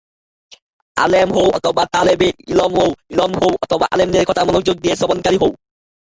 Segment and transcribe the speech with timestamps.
[0.97, 5.51] আলেম হও অথবা তালেবে ইলম হও অথবা আলেমদের কথা মনোযোগ দিয়ে শ্রবণকারী হও।